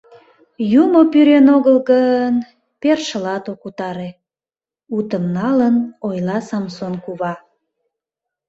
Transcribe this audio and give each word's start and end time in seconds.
Юмо 0.83 1.01
пӱрен 1.11 1.45
огыл 1.57 1.77
гын, 1.91 2.33
першылат 2.81 3.43
ок 3.51 3.61
утаре...— 3.69 4.09
утым 4.97 5.23
налын 5.37 5.75
ойла 6.07 6.37
Самсон 6.49 6.93
кува. 7.03 7.33